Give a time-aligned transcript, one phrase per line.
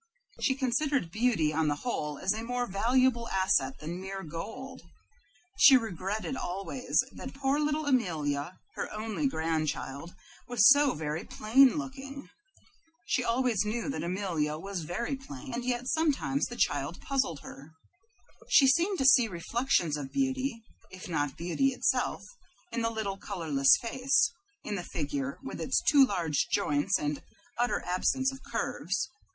[0.41, 4.81] She considered beauty on the whole as a more valuable asset than mere gold.
[5.59, 10.15] She regretted always that poor little Amelia, her only grandchild,
[10.47, 12.27] was so very plain looking.
[13.05, 17.69] She always knew that Amelia was very plain, and yet sometimes the child puzzled her.
[18.49, 22.23] She seemed to see reflections of beauty, if not beauty itself,
[22.71, 24.33] in the little colorless face,
[24.63, 27.21] in the figure, with its too large joints and
[27.59, 29.07] utter absence of curves.